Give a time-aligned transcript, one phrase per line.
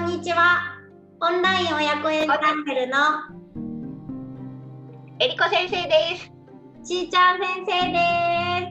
[0.00, 0.78] んにちは。
[1.20, 2.96] オンライン親子園チャンネルの
[5.18, 6.32] えりこ先生です。
[6.88, 7.98] しーちゃん先生で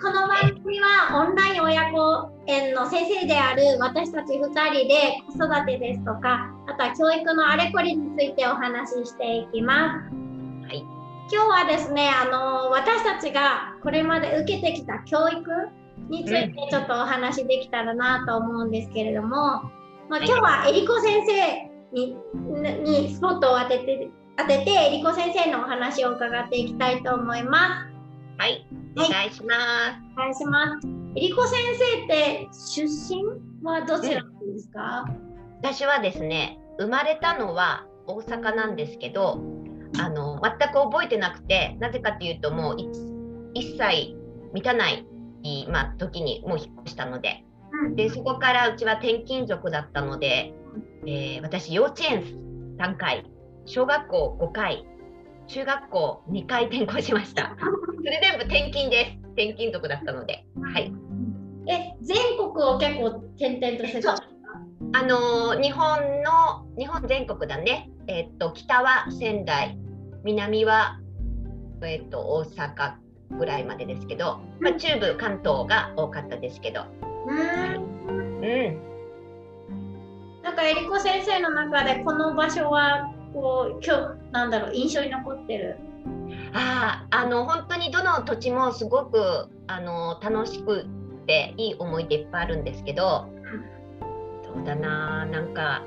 [0.00, 10.14] この番組はオンライン親子園の先生である私たち2人で子育てですとか、あとは教育のあれこれについてお話ししていきます。
[10.66, 10.78] はい。
[11.30, 15.44] 今日はですね、あの私たちがこれまで受けてきた教育
[16.08, 19.28] についてちょっとお話できたらなと思うんですけれども、
[20.08, 22.16] まあ、今日はえりこ先生に
[22.82, 27.94] にスポットを当てて当ててえりこ先生のお話を伺っていきたいと思います。
[28.38, 28.66] はい。
[28.96, 29.58] お願いします。
[30.16, 30.88] お願いします。
[31.16, 33.24] えりこ先生って出身
[33.62, 35.06] はどちらなんですか？
[35.62, 39.40] 私はですね、生まれたのは大阪なんですけど、
[39.98, 42.76] あの全く覚えてなくて、なぜかというともう
[43.54, 44.16] 1歳
[44.52, 45.06] 満たない、
[45.68, 47.44] まあ、時にもう引っ越したので、
[47.84, 50.54] うんでそこからうちは転勤族だったので、
[51.06, 52.22] えー私幼稚園
[52.78, 53.24] 3回、
[53.66, 54.86] 小学校5回、
[55.46, 57.56] 中学校2回転校しました。
[57.60, 59.10] それ全部転勤です。
[59.34, 60.92] 転勤族だったので、はい。
[61.66, 64.14] え全国を結構転々としてた？
[64.92, 67.90] あのー日本の日本全国だね。
[68.06, 69.78] えっと北は仙台、
[70.24, 71.00] 南は
[71.82, 72.94] えっと大阪
[73.38, 77.94] ぐらいまでですけど、まあ、中部関東が多かったですけど、うーん。
[78.44, 78.78] うん、
[80.42, 85.76] なんかえりこ先生の中でこの場所はこう今日なんだろう印象に残ってる？
[86.52, 90.84] あああの本当にどの土地もすごくあの楽しく
[91.26, 93.26] ていい思い出いっぱいあるんですけど、
[94.44, 95.82] そうだななんか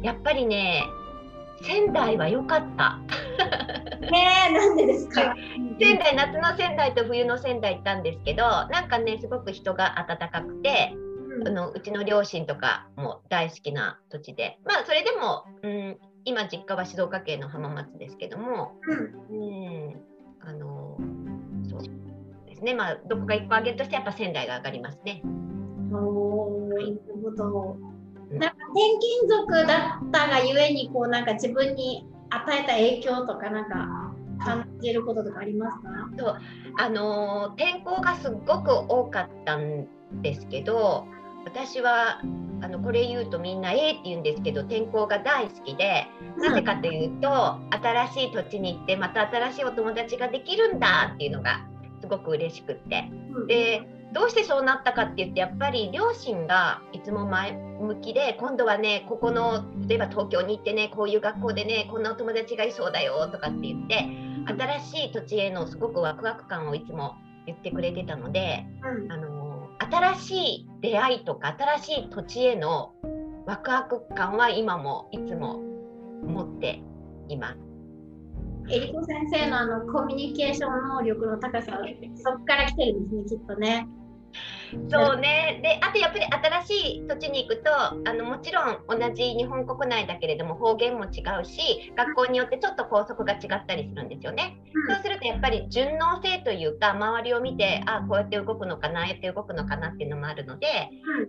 [0.00, 0.82] やっぱりね
[1.62, 2.98] 仙台は良かった。
[4.10, 5.34] ねえなんでですか？
[5.78, 10.94] 仙台夏の仙台と冬の仙台行ったんですけどなんかねすごく人が温かくて
[11.40, 18.74] うんあのうちの両親とかも大好きな土地でまあそれでも、うん、今実家は静岡県の浜松ですけども、
[19.30, 20.00] うん、
[20.40, 20.98] あの
[21.68, 21.82] そう
[22.48, 25.22] ですねまあどこか一個挙げるとしてやっぱ仙台が上がりますね。
[25.24, 25.94] うん。
[25.94, 27.76] おーなるほど。
[27.78, 27.92] うん
[28.38, 36.40] なんか転勤族だったがゆえにこうなんか自分に与えた影響とかなんか感じることとかありますか？
[36.78, 39.86] あの天候がすっごく多かったん
[40.22, 41.06] ですけど
[41.44, 42.20] 私は
[42.60, 46.06] あのこれ言うとみんな「えー」って言うんですけど天候が大好きで
[46.38, 51.60] なぜかというと新しい土地に行ってまた新しいお友達ができるんだっていうのが
[52.00, 53.10] すごく嬉しくって。
[53.34, 53.46] うん。
[53.46, 53.82] で
[54.12, 64.06] どうしてそうなったかって言ってやっぱり両親がいつも前向きで今度はねここの例えば東京に行ってねこういう学校でねこんなお友達がいそうだよとかって言って
[64.46, 72.92] 新しい土地へのすごくワクワク感をいつも言ってくれてたのでうんあの新しい出会いとか新しい土地への
[73.46, 75.60] ワクワク感は今もいつも
[76.24, 76.82] 持って
[77.28, 77.58] います。
[78.70, 81.80] えりこ先生のあのコミュニケーション能力の高さ
[82.14, 83.88] そこから来てるんですねきっとね。
[84.88, 85.60] そうね。
[85.62, 86.24] であとやっぱり
[86.64, 94.58] 新しい土地に行くとあのもちろん同じ日本国内だけれども方言も違うし学校によってちょっと校則が違ったりするんですよね。
[94.88, 100.66] そうするとやっぱり順応性というか周りを見てあこうやって動くのかなああやって動くのかなっていうのもあるので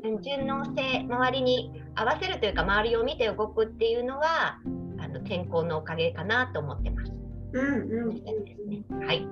[0.04, 0.22] うん。
[0.22, 4.60] 順応性周りに合わせるというか周りを見て動くっていうのは
[5.00, 7.12] あの天候のおかげかなと思ってます。
[7.54, 8.84] うんうんね。
[9.06, 9.28] はい、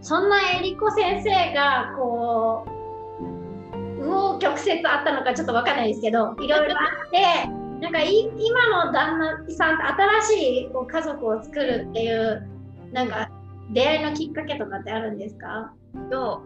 [0.00, 2.77] そんなえりこ先生がこう
[3.98, 7.48] 右往曲折あったのかちょっとわかんないですけどいろいろあって
[7.80, 12.48] なんか今の旦那さんと新しいこう家族を作るっていう
[12.92, 13.30] なんか
[13.70, 15.72] 出会いのきっかけとかってあるんですか？
[16.10, 16.42] と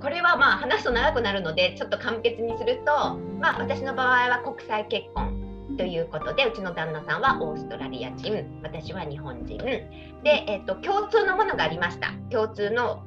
[0.00, 9.58] これはまあ話すと長くなるのでちょっと簡潔にすると、まあ、私の場合は国際結婚ということでうちの旦那さんはオーストラリア人私は日本人。
[9.58, 9.88] で、
[10.24, 12.12] えっと共通のものがありました。
[12.30, 13.02] 共通の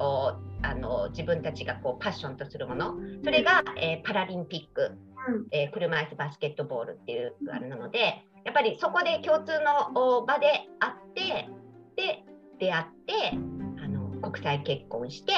[0.66, 2.96] あの自分たちがこうパッションとするもの。
[3.24, 4.98] それが、えーパラリンピック、
[5.28, 5.48] うん。
[5.52, 11.50] えー車椅子バスケットボールっていうあれなのでやっぱりそこで共通のお場で会って
[11.96, 12.24] で
[12.60, 13.38] 出会って
[13.84, 15.34] あの国際結婚して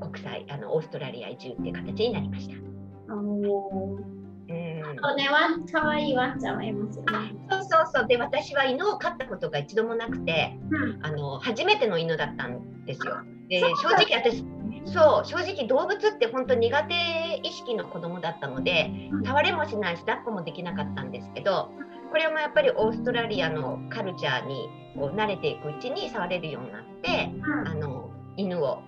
[0.00, 2.54] 国際あのオーストラリア移住っていう形になりました。
[4.96, 7.34] とねワン可愛いワンちゃんはいますよね。
[7.50, 8.06] そうそうそう。
[8.06, 11.04] で私は犬を飼ったことが一度もなくてうん。
[11.04, 13.16] あの初めての犬だったんですよ。
[13.48, 14.44] で正直私
[14.86, 18.90] そう正直動物って本当苦手意識の子供だったので
[19.24, 21.70] 触れもしないし抱っこもできなかったんですけど
[22.10, 27.68] これもやっぱりオーストラリアのカルチャーにこう慣れていくうちに触れるようになってうん。
[27.68, 28.82] あの犬を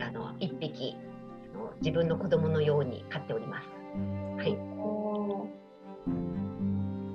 [0.00, 0.96] あの1匹
[1.80, 3.68] 自分の子供のように飼っております。
[4.38, 5.46] はい、お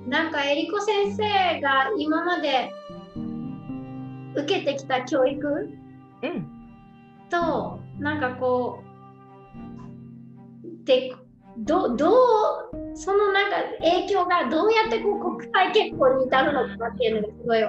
[0.07, 2.71] なんかえりこ先生が今まで
[4.35, 5.47] 受けてきた教育
[6.23, 6.47] うん。
[7.29, 8.87] となんかこう
[10.85, 11.13] で
[11.59, 12.13] どどう
[12.95, 17.59] そのなんか影響がどうやってこう国際結婚に至るのかっていうのがすごい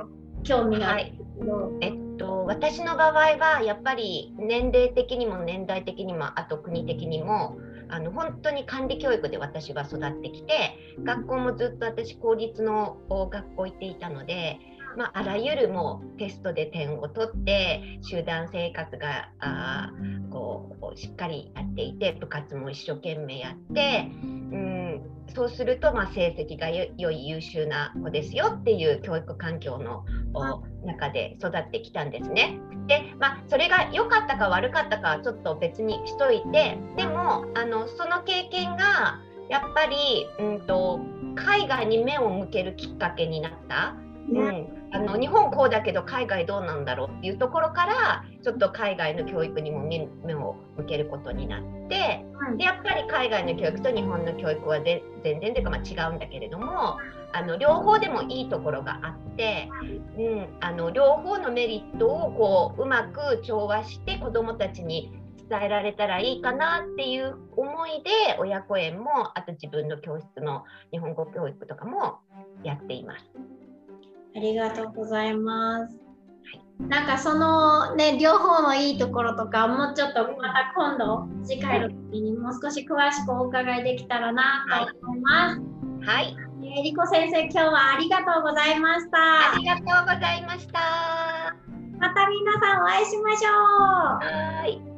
[0.43, 1.13] 興味がある。
[1.13, 7.59] んですけど、えっと、私の場合はやっぱり年齢的にも年代的にもあと国的にも
[7.89, 14.59] あの本当に管理教育で私は育ってきて学校もずっと私公立の学校行っていたので、
[14.97, 19.91] まあ、あらゆるもうテストで点を取って集団生活があ
[20.31, 25.03] こうしっかりやっていて部活も一生懸命やって、うん、
[25.35, 30.05] そうするとまあ成績がよ良い優秀な子ですよっていう教育環境の
[30.35, 32.59] お中で育ってきたんですね。
[32.87, 41.01] で、まあ、それが良かったか悪かったかはちょっと別にしといてでもあのその経験がやっぱり、うん、と
[41.37, 43.97] 海外に目を向けるきっかけになった。
[44.31, 52.25] うん、あの日本こうだけど海外どうなんだろうっていうところからちょっと海外の教育にも目目を向けることになって
[52.59, 56.99] でやっぱり海外の教育と日本の教育はで全然というかまあ違うんだけれども
[57.33, 59.71] あの両方でもいいところがあって、
[60.19, 65.13] うん、あの両方のメリットをこううまく調和して子どもたちに
[65.49, 72.19] 伝えられたらいいかなっていう思いで親子園もあと自分の教室の日本語教育とかも
[72.63, 73.52] やっています。
[74.35, 75.97] ありがとうございます。
[76.89, 85.61] なんかそのね両方のいいところとかもうちょっとまた今度次回の時にもう少し詳しくお伺いできたらなと思います。
[86.05, 89.55] はい、えりこ先生今日はありがとうございました。
[89.55, 91.55] ありがとうございました。
[92.01, 93.53] また皆さんお会いしましょう。
[93.53, 94.92] はい。